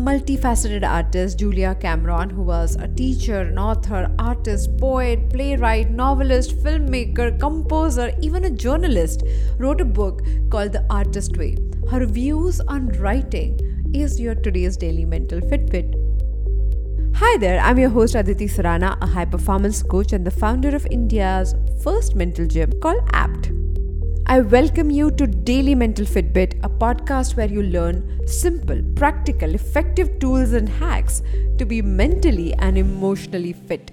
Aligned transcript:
multifaceted 0.00 0.82
artist, 0.88 1.38
Julia 1.38 1.74
Cameron, 1.74 2.30
who 2.30 2.42
was 2.42 2.76
a 2.76 2.88
teacher, 2.88 3.40
an 3.40 3.58
author, 3.58 4.10
artist, 4.18 4.76
poet, 4.78 5.28
playwright, 5.30 5.90
novelist, 5.90 6.56
filmmaker, 6.62 7.38
composer, 7.38 8.12
even 8.20 8.44
a 8.44 8.50
journalist, 8.50 9.22
wrote 9.58 9.80
a 9.80 9.84
book 9.84 10.22
called 10.50 10.72
The 10.72 10.84
Artist 10.88 11.36
Way. 11.36 11.58
Her 11.90 12.06
views 12.06 12.60
on 12.60 12.88
writing 12.98 13.60
is 13.94 14.18
your 14.18 14.34
today's 14.34 14.76
daily 14.76 15.04
mental 15.04 15.40
Fitbit. 15.40 15.94
Hi 17.16 17.36
there, 17.38 17.60
I'm 17.60 17.78
your 17.78 17.90
host 17.90 18.14
Aditi 18.14 18.46
Sarana, 18.46 18.96
a 19.02 19.06
high 19.06 19.26
performance 19.26 19.82
coach 19.82 20.12
and 20.14 20.26
the 20.26 20.30
founder 20.30 20.74
of 20.74 20.86
India's 20.90 21.54
first 21.82 22.16
mental 22.16 22.46
gym 22.46 22.72
called 22.80 23.02
APT. 23.12 23.50
I 24.32 24.38
welcome 24.38 24.90
you 24.90 25.10
to 25.10 25.26
Daily 25.26 25.74
Mental 25.74 26.06
Fitbit, 26.06 26.60
a 26.62 26.68
podcast 26.68 27.34
where 27.36 27.48
you 27.48 27.64
learn 27.64 28.20
simple, 28.28 28.80
practical, 28.94 29.56
effective 29.56 30.20
tools 30.20 30.52
and 30.52 30.68
hacks 30.68 31.20
to 31.58 31.66
be 31.66 31.82
mentally 31.82 32.54
and 32.54 32.78
emotionally 32.78 33.52
fit. 33.52 33.90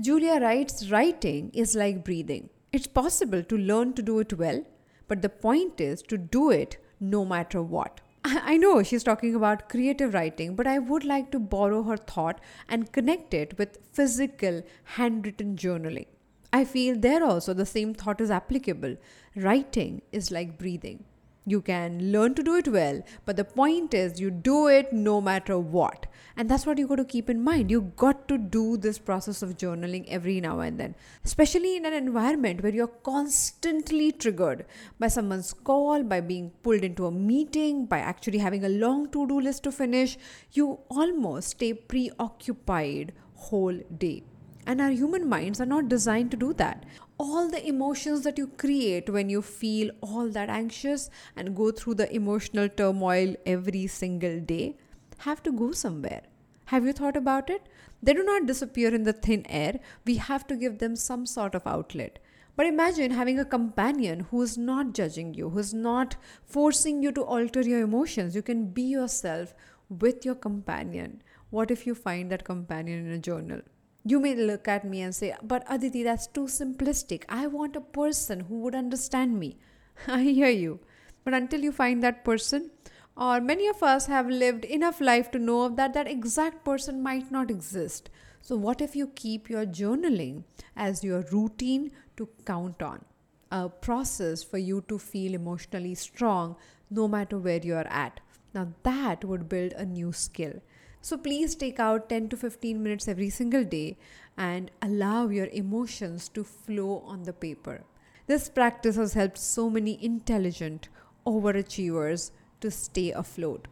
Julia 0.00 0.40
writes 0.40 0.90
writing 0.90 1.50
is 1.52 1.74
like 1.74 2.02
breathing. 2.02 2.48
It's 2.72 2.86
possible 2.86 3.42
to 3.42 3.58
learn 3.58 3.92
to 3.92 4.02
do 4.02 4.20
it 4.20 4.32
well, 4.32 4.64
but 5.06 5.20
the 5.20 5.28
point 5.28 5.78
is 5.78 6.00
to 6.04 6.16
do 6.16 6.48
it 6.48 6.78
no 6.98 7.26
matter 7.26 7.62
what. 7.62 8.00
I 8.24 8.56
know 8.56 8.82
she's 8.82 9.04
talking 9.04 9.34
about 9.34 9.68
creative 9.68 10.14
writing, 10.14 10.56
but 10.56 10.66
I 10.66 10.78
would 10.78 11.04
like 11.04 11.30
to 11.32 11.38
borrow 11.38 11.82
her 11.82 11.98
thought 11.98 12.40
and 12.70 12.90
connect 12.90 13.34
it 13.34 13.58
with 13.58 13.76
physical, 13.92 14.62
handwritten 14.96 15.56
journaling. 15.56 16.06
I 16.52 16.64
feel 16.64 16.98
there 16.98 17.22
also 17.24 17.54
the 17.54 17.66
same 17.66 17.94
thought 17.94 18.20
is 18.20 18.30
applicable. 18.30 18.96
Writing 19.36 20.02
is 20.10 20.30
like 20.30 20.58
breathing. 20.58 21.04
You 21.46 21.62
can 21.62 22.12
learn 22.12 22.34
to 22.34 22.42
do 22.42 22.54
it 22.56 22.68
well, 22.68 23.02
but 23.24 23.36
the 23.36 23.44
point 23.44 23.94
is 23.94 24.20
you 24.20 24.30
do 24.30 24.66
it 24.68 24.92
no 24.92 25.20
matter 25.20 25.58
what. 25.58 26.06
And 26.36 26.48
that's 26.48 26.66
what 26.66 26.78
you 26.78 26.86
got 26.86 26.96
to 26.96 27.04
keep 27.04 27.30
in 27.30 27.42
mind. 27.42 27.70
You 27.70 27.92
got 27.96 28.28
to 28.28 28.36
do 28.36 28.76
this 28.76 28.98
process 28.98 29.42
of 29.42 29.56
journaling 29.56 30.04
every 30.08 30.40
now 30.40 30.60
and 30.60 30.78
then, 30.78 30.94
especially 31.24 31.76
in 31.76 31.86
an 31.86 31.94
environment 31.94 32.62
where 32.62 32.74
you're 32.74 32.86
constantly 32.86 34.12
triggered 34.12 34.66
by 34.98 35.08
someone's 35.08 35.52
call, 35.52 36.02
by 36.02 36.20
being 36.20 36.50
pulled 36.62 36.84
into 36.84 37.06
a 37.06 37.10
meeting, 37.10 37.86
by 37.86 37.98
actually 37.98 38.38
having 38.38 38.64
a 38.64 38.68
long 38.68 39.10
to 39.10 39.26
do 39.26 39.40
list 39.40 39.62
to 39.64 39.72
finish. 39.72 40.18
You 40.52 40.80
almost 40.88 41.50
stay 41.50 41.72
preoccupied 41.72 43.12
whole 43.34 43.78
day. 43.96 44.24
And 44.66 44.80
our 44.80 44.90
human 44.90 45.28
minds 45.28 45.60
are 45.60 45.66
not 45.66 45.88
designed 45.88 46.30
to 46.30 46.36
do 46.36 46.52
that. 46.54 46.84
All 47.18 47.48
the 47.48 47.66
emotions 47.66 48.22
that 48.22 48.38
you 48.38 48.46
create 48.46 49.10
when 49.10 49.28
you 49.28 49.42
feel 49.42 49.90
all 50.00 50.28
that 50.30 50.48
anxious 50.48 51.10
and 51.36 51.56
go 51.56 51.70
through 51.70 51.94
the 51.94 52.14
emotional 52.14 52.68
turmoil 52.68 53.34
every 53.46 53.86
single 53.86 54.40
day 54.40 54.76
have 55.18 55.42
to 55.42 55.52
go 55.52 55.72
somewhere. 55.72 56.22
Have 56.66 56.84
you 56.84 56.92
thought 56.92 57.16
about 57.16 57.50
it? 57.50 57.68
They 58.02 58.14
do 58.14 58.22
not 58.22 58.46
disappear 58.46 58.94
in 58.94 59.02
the 59.02 59.12
thin 59.12 59.44
air. 59.48 59.80
We 60.06 60.16
have 60.16 60.46
to 60.46 60.56
give 60.56 60.78
them 60.78 60.96
some 60.96 61.26
sort 61.26 61.54
of 61.54 61.66
outlet. 61.66 62.18
But 62.56 62.66
imagine 62.66 63.10
having 63.10 63.38
a 63.38 63.44
companion 63.44 64.26
who 64.30 64.42
is 64.42 64.56
not 64.56 64.92
judging 64.92 65.34
you, 65.34 65.50
who 65.50 65.58
is 65.58 65.74
not 65.74 66.16
forcing 66.44 67.02
you 67.02 67.12
to 67.12 67.22
alter 67.22 67.60
your 67.62 67.80
emotions. 67.80 68.34
You 68.34 68.42
can 68.42 68.66
be 68.66 68.82
yourself 68.82 69.54
with 69.88 70.24
your 70.24 70.34
companion. 70.34 71.22
What 71.50 71.70
if 71.70 71.86
you 71.86 71.94
find 71.94 72.30
that 72.30 72.44
companion 72.44 73.06
in 73.06 73.12
a 73.12 73.18
journal? 73.18 73.62
You 74.04 74.18
may 74.20 74.34
look 74.34 74.68
at 74.68 74.84
me 74.84 75.00
and 75.02 75.14
say, 75.14 75.34
But 75.42 75.64
Aditi, 75.68 76.02
that's 76.02 76.26
too 76.26 76.44
simplistic. 76.44 77.24
I 77.28 77.46
want 77.46 77.76
a 77.76 77.80
person 77.80 78.40
who 78.40 78.60
would 78.60 78.74
understand 78.74 79.38
me. 79.38 79.58
I 80.06 80.22
hear 80.22 80.48
you. 80.48 80.80
But 81.24 81.34
until 81.34 81.60
you 81.60 81.72
find 81.72 82.02
that 82.02 82.24
person, 82.24 82.70
or 83.16 83.40
many 83.40 83.66
of 83.68 83.82
us 83.82 84.06
have 84.06 84.28
lived 84.28 84.64
enough 84.64 85.00
life 85.00 85.30
to 85.32 85.38
know 85.38 85.68
that 85.68 85.92
that 85.94 86.08
exact 86.08 86.64
person 86.64 87.02
might 87.02 87.30
not 87.30 87.50
exist. 87.50 88.08
So, 88.40 88.56
what 88.56 88.80
if 88.80 88.96
you 88.96 89.08
keep 89.08 89.50
your 89.50 89.66
journaling 89.66 90.44
as 90.74 91.04
your 91.04 91.20
routine 91.30 91.90
to 92.16 92.28
count 92.46 92.82
on? 92.82 93.04
A 93.50 93.68
process 93.68 94.42
for 94.42 94.58
you 94.58 94.82
to 94.88 94.98
feel 94.98 95.34
emotionally 95.34 95.94
strong 95.94 96.56
no 96.88 97.06
matter 97.06 97.38
where 97.38 97.60
you 97.62 97.74
are 97.74 97.88
at. 97.88 98.20
Now, 98.54 98.68
that 98.82 99.24
would 99.24 99.48
build 99.48 99.72
a 99.72 99.84
new 99.84 100.12
skill. 100.12 100.60
So 101.02 101.16
please 101.16 101.54
take 101.54 101.80
out 101.80 102.08
10 102.08 102.28
to 102.30 102.36
15 102.36 102.82
minutes 102.82 103.08
every 103.08 103.30
single 103.30 103.64
day 103.64 103.96
and 104.36 104.70
allow 104.82 105.28
your 105.28 105.46
emotions 105.46 106.28
to 106.30 106.44
flow 106.44 107.02
on 107.06 107.22
the 107.22 107.32
paper. 107.32 107.82
This 108.26 108.48
practice 108.48 108.96
has 108.96 109.14
helped 109.14 109.38
so 109.38 109.70
many 109.70 110.02
intelligent 110.04 110.88
overachievers 111.26 112.30
to 112.60 112.70
stay 112.70 113.10
afloat. 113.10 113.66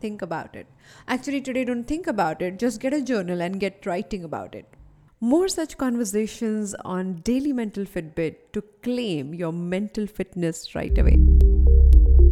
Think 0.00 0.22
about 0.22 0.56
it. 0.56 0.66
Actually, 1.06 1.42
today, 1.42 1.64
don't 1.64 1.84
think 1.84 2.06
about 2.06 2.40
it. 2.40 2.58
Just 2.58 2.80
get 2.80 2.94
a 2.94 3.02
journal 3.02 3.42
and 3.42 3.60
get 3.60 3.84
writing 3.84 4.24
about 4.24 4.54
it. 4.54 4.66
More 5.20 5.48
such 5.48 5.76
conversations 5.76 6.74
on 6.82 7.16
Daily 7.16 7.52
Mental 7.52 7.84
Fitbit 7.84 8.36
to 8.54 8.62
claim 8.82 9.34
your 9.34 9.52
mental 9.52 10.06
fitness 10.06 10.74
right 10.74 10.96
away. 10.96 11.18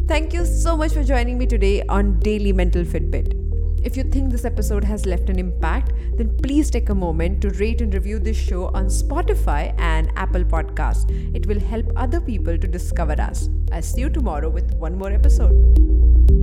Thank 0.09 0.33
you 0.33 0.47
so 0.47 0.75
much 0.75 0.95
for 0.95 1.05
joining 1.05 1.37
me 1.37 1.47
today 1.47 1.83
on 1.83 2.19
Daily 2.21 2.55
Mental 2.55 2.83
Fitbit. 2.83 3.48
If 3.83 3.97
you 3.97 4.03
think 4.03 4.33
this 4.33 4.45
episode 4.45 4.83
has 4.85 5.07
left 5.07 5.31
an 5.31 5.39
impact, 5.39 5.93
then 6.17 6.37
please 6.39 6.71
take 6.71 6.89
a 6.89 6.95
moment 6.95 7.41
to 7.43 7.51
rate 7.51 7.81
and 7.81 7.95
review 7.95 8.19
this 8.19 8.37
show 8.37 8.67
on 8.69 8.87
Spotify 8.87 9.73
and 9.79 10.11
Apple 10.17 10.45
Podcasts. 10.45 11.09
It 11.35 11.47
will 11.47 11.61
help 11.61 11.87
other 11.95 12.21
people 12.21 12.59
to 12.59 12.67
discover 12.67 13.21
us. 13.21 13.49
I'll 13.73 13.83
see 13.83 14.01
you 14.01 14.11
tomorrow 14.11 14.49
with 14.49 14.75
one 14.75 14.99
more 14.99 15.13
episode. 15.13 16.38